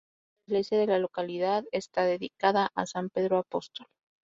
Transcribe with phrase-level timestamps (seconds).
[0.47, 3.85] La iglesia de la localidad está dedicada a San Pedro Apóstol.